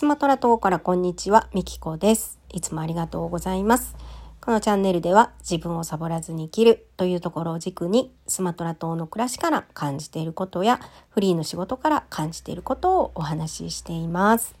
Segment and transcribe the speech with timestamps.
[0.00, 2.38] スマトラ島からこんにちは、みきこです。
[2.48, 3.96] いつもありがとうございます。
[4.40, 10.80] このチャンネルでは自分をサボらずに生きるというところを軸にスマトラ島の暮らしから感じていることや
[11.10, 14.54] フリーの仕事から感じていることをお話ししています。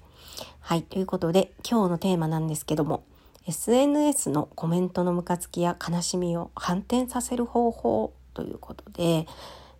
[0.60, 3.02] はい、ということで今日のテーマなんですけども
[3.46, 9.26] SNS のコメントのムカつきや悲しみを反転させる方法ということで、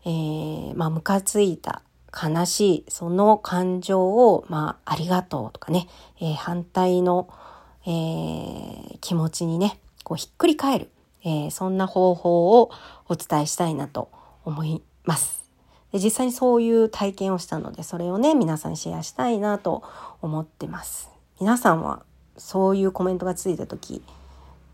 [0.06, 1.82] えー、まあムカついた
[2.12, 5.88] 悲しい、その感情を、まあ、ありがとうとかね、
[6.20, 7.28] えー、反対の、
[7.87, 10.91] えー、気持ちにね、こうひっくり返る、
[11.24, 12.70] えー、そんな方法を
[13.09, 14.10] お伝えしたいなと
[14.45, 15.41] 思います。
[15.92, 19.82] で実際にそういう体験をしたので、それをね、皆さんにシェアしたいなと
[20.23, 21.10] 思ってます。
[21.40, 22.04] 皆さんは
[22.37, 24.02] そういうコメントがついた時、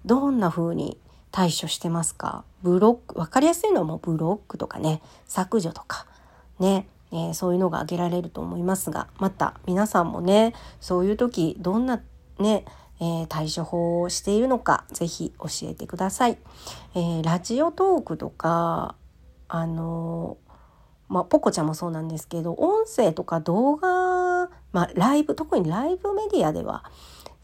[0.05, 0.99] どんな風に
[1.33, 2.45] 対処してますか？
[2.63, 6.07] ブロック、わかりやすいのはもうブロックとかね、削除とか、
[6.59, 12.02] ね、えー、そういうのが挙げられると思いますがまた皆さんもねそういう時どんな
[12.38, 12.65] ね
[12.98, 16.38] えー、対処法をしているのかぜひ教えてください。
[16.95, 18.95] えー、ラジオトークとか
[19.48, 20.38] あの
[21.09, 26.85] まあ、ポコちゃんもそうなんですけど音声とか動画、まあ、ライブ特にライブメディアでは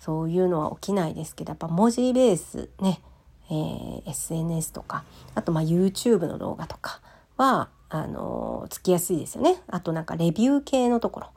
[0.01, 3.01] そういうのは起きないですけどやっぱ文字ベースね、
[3.49, 5.05] え、SNS とか
[5.37, 7.01] あとまあ YouTube の動画とか
[7.37, 9.57] はあのつきやすいですよね。
[9.69, 11.31] あとなんかレビュー系のところ、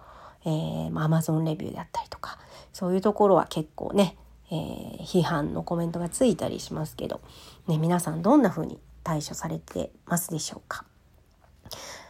[0.45, 2.39] えー、Amazon レビューであったりとか
[2.71, 4.15] そういうところは結構ね、
[4.51, 7.19] えー、批判のコメントがついたりしますけど、
[7.67, 10.85] ね、皆さんどんな風に対処されてますでしょうか。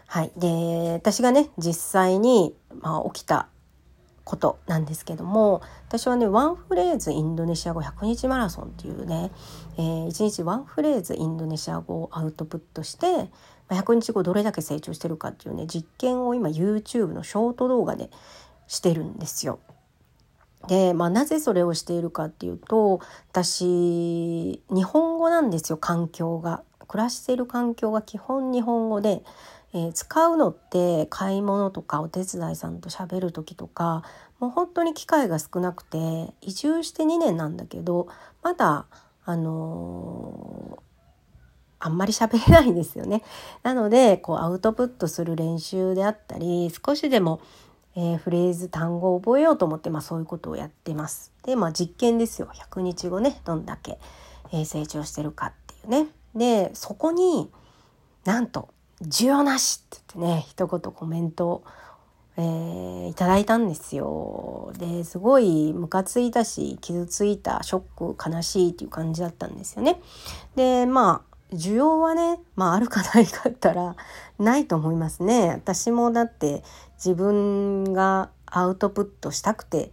[0.05, 3.47] はい、で私がね実際に、まあ、起きた
[4.25, 9.31] ことなんですけども私はねワンフレーズインドネシア語100日マラソンっていうね、
[9.77, 13.29] えー、1日ワンフレーズインドネシア語をアウトプットして
[13.69, 18.09] 100日後どれだけ成長してるかっていうね実験を今 YouTube のショート動画で
[18.67, 19.59] してるんですよ。
[20.67, 22.99] で、まあ、なぜそれをしているかっていうと
[23.31, 26.63] 私日本語なんですよ環境が。
[26.85, 29.23] 暮らしている環境が基本日本語で、
[29.73, 34.03] えー、使うのって買い物とかお手伝いさんと喋る時とか
[34.39, 38.07] もう本当に機会が少なくて移住して2年なんだけど
[38.41, 38.85] まだ
[39.25, 40.79] あの
[41.79, 43.21] あんまり喋れないんですよね。
[43.63, 47.41] なのでこうアウトプットする練習であったり少しでも、
[47.95, 51.31] えー、フレーズ単語を覚えようと思って、まあ、そういうことをやってます。
[51.43, 53.99] でまあ実験ですよ100日後ねどんだけ、
[54.51, 56.07] えー、成長してるかっていうね。
[56.35, 57.49] でそこに
[58.25, 58.69] なんと
[59.01, 61.63] 「需要なし」って言ってね一言コメント、
[62.37, 64.71] えー、いただいたんですよ。
[64.77, 70.01] ですごいムカついたし傷ついたショック悲しいっていう感じだったんですよね。
[70.55, 73.95] でまあ需要はね、まああるかないかったら
[74.39, 75.49] ないと思いますね。
[75.49, 76.63] 私もだって
[76.95, 79.91] 自分がアウトプットしたくて、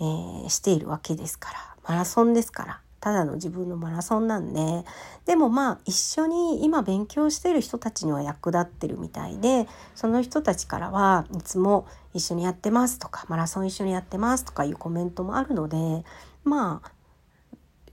[0.00, 4.84] えー、しているわけですから、マラソンですから、ただの自分のマラソンなんで、
[5.24, 16.04] でもまあ一緒に今勉強してる人たちには役立ってるみたいで、その人たちからはいつも一緒にやってますとか、マラソン一緒にやってますとかいうコメントもあるので、
[16.44, 16.92] まあ、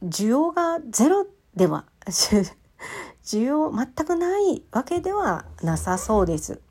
[0.03, 1.85] 需要がゼロでは
[3.23, 6.61] 需要全くないわけではなさそうです。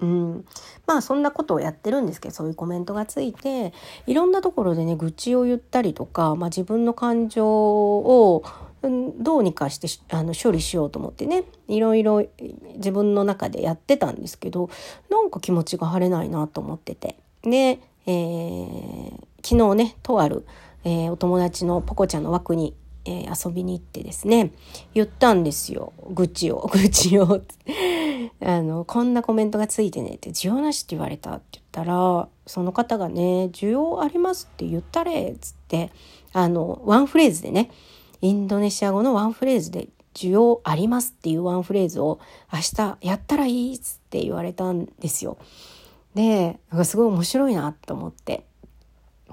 [0.00, 0.44] うん、
[0.86, 3.72] まあそんなことをやってるんですけどそういうコメントがついて
[4.06, 8.44] いろんなところでね愚痴を言ったりとか、まあ、自分の感情を
[9.18, 12.24] どうにかしてあの処理しようと思ってねいろいろ
[12.76, 14.70] 自分の中でやってたんですけど
[15.10, 17.16] なんか気持ちが晴れないなと思ってて。
[17.42, 19.10] で、えー、
[19.42, 20.44] 昨日ねとある、
[20.84, 24.52] えー、お友達のポコちゃんの枠にえー、遊びに行ってですね
[24.92, 25.94] 言ったんですよ。
[26.10, 27.40] 愚痴を愚痴を。
[28.48, 35.92] あのこんなコメントがついてねって需要なしって言われたって言ったらその方がね需要ありますって言ったれつって
[36.32, 37.70] あのワンフレーズでね
[38.22, 42.20] インドネシア語のワンフレーズで需要ありますっていうワンフレーズを
[42.50, 45.36] 明日やったらいいっつって言われたんですよ。
[46.14, 48.46] で、すごい面白いなと思って。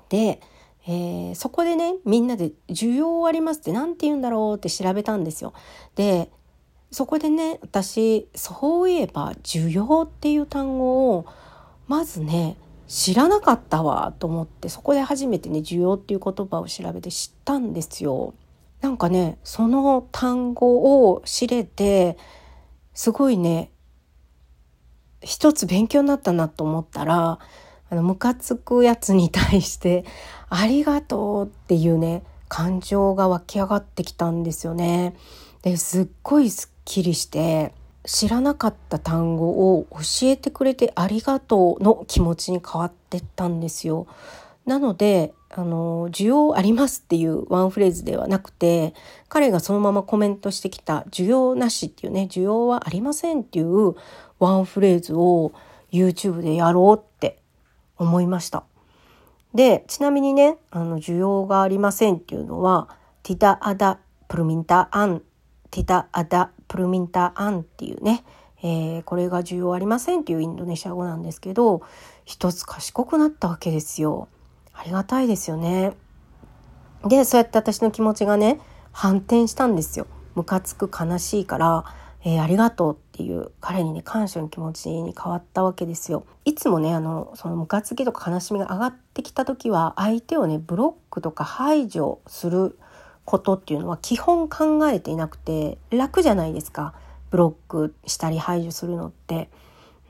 [0.10, 0.42] で、
[0.88, 5.54] えー、そこでねみんなで「需要あります」って何て言うんだろうって調べたんですよ。
[5.96, 6.30] で
[6.92, 11.26] そこでね私そういえば「需要」っていう単語を
[11.88, 18.34] まずね知らなかったわと思ってそこで初めてね「需要」っていう言葉を調べて知ったんですよ。
[18.82, 22.18] なんかねその単語を知れて
[22.94, 23.72] すごいね
[25.22, 27.40] 一つ勉強になったなと思ったら
[27.90, 30.06] あのムカつくやつに対して
[30.50, 35.16] 「ありがとう」っていうね感情が湧き上がってきたんですよね。
[35.64, 37.74] ですっごいすっきりして
[38.06, 44.08] 知らなかった単語を教えてくれてありがとうの気持ちに変わってったんですよ。
[44.66, 48.94] なので、あの、需要ありますっていうワンフレーズではなくて、
[49.30, 53.96] 彼がそのままコメントしてきた需要なしっていうね、需要はありませんっていう
[54.40, 55.54] ワンフレーズを
[55.92, 57.40] YouTube でやろうって
[57.98, 58.64] 思いました。
[59.54, 62.90] で、ちなみにね、あの、需要がありませんっていうのは、
[63.24, 65.22] ティダアダプルミンタアン、
[65.76, 68.24] ティダアダプルミンタアンっていうね、
[68.64, 71.82] えー、これが需要ありませんっていうインドネシア語なんですけど、
[72.24, 74.30] 一つ賢くなったわけですよ。
[74.74, 75.92] ありがたいですよね。
[77.06, 78.62] で、そうやって私の気持ちがね、
[78.94, 80.08] 反転したんですよ。
[80.36, 81.84] ムカつく悲しいから、
[82.24, 86.26] えー、ありがとうっていう彼にね感謝の気持ちに変わったわけですよ。
[86.46, 92.80] いつもねあのそのムカつきとか悲しみが上がってきた時は相手をねブロックとか排除する
[93.26, 96.94] ことっていうのは基本考えていなくて楽じゃないですか
[97.32, 99.50] ブロックしたり排除するのって。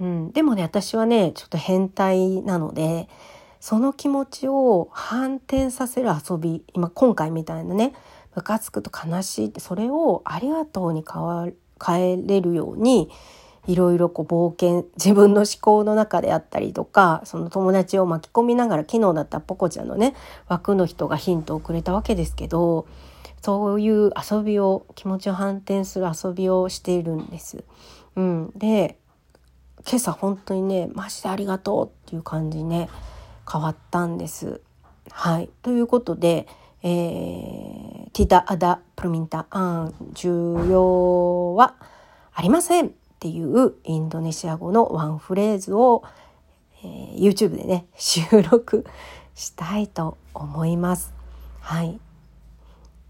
[0.02, 3.08] うん、でもね私はねちょっと変態なので
[3.62, 7.94] その気持ちを反転させる遊び今今回みたいなね
[8.36, 11.48] ムカつくと悲しいってそれをありがとうに変わ
[11.84, 13.10] 変えれるように
[13.68, 20.14] いろいろこう冒険自分の思考の中であったりとかその友達を巻き込みながら昨日だったポコちゃんのね
[20.48, 22.86] 枠の人がヒントをくれたわけですけど
[23.46, 27.64] そういう遊びを気持ちを反転する遊びをしているんです。
[28.16, 28.98] うん、で
[29.88, 32.90] 今朝本当にねマジでありがとうっていう感じね
[33.48, 34.62] 変わったんです。
[35.12, 36.48] はい、ということで
[36.82, 41.76] えー、ティダアダプロミンタアン重要は
[42.34, 46.04] ありませんっていうインドネシア語のワンフレーズを、
[46.84, 48.86] えー、YouTube でね収録
[49.36, 51.14] したいと思います。
[51.60, 52.00] はい。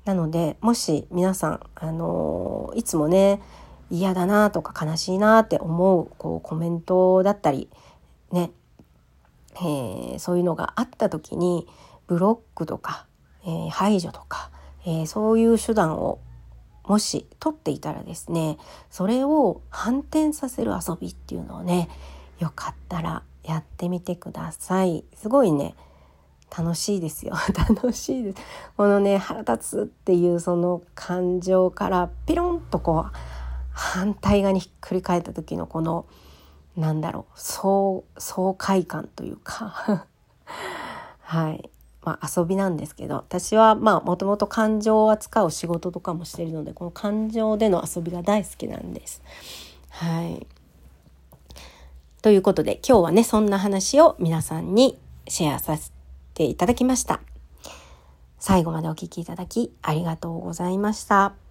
[0.06, 3.42] なのでもし皆さんあの、いつもね
[3.90, 7.70] 嫌だなとか悲しいなって思うこうコメントだったり
[8.32, 8.52] ね、
[9.56, 11.68] えー、そういうのがあった時に
[12.08, 13.08] ブロックとか
[13.46, 14.50] えー、排除とか、
[14.86, 16.20] えー、そういう手段を
[16.84, 18.58] もし取っていたらですね
[18.90, 21.90] それを反転させる遊びっていうのをね
[22.40, 25.04] よかったらやってみてください。
[25.16, 25.76] すごいね
[26.56, 27.34] 楽しいですよ。
[27.56, 28.38] 楽しいです。
[28.78, 33.18] このね腹立つっていうその感情からピロンとこう
[33.72, 36.06] 反対側にひっくり返った時のこの
[36.78, 38.04] なんだろう爽
[38.58, 40.06] 快感というか。
[41.22, 41.70] はい。
[42.04, 49.24] まあ、遊びなんですけど私はまあもともと感情を扱う仕事とかもしてるのでこの感情での遊びが大好きなんです。
[49.90, 50.46] はい。
[52.22, 55.95] ということで今日はねそんな話を皆さんにシェアさせて
[56.36, 57.22] ていただきました。
[58.38, 61.45] 最後までお聴きいただきありがとうございました。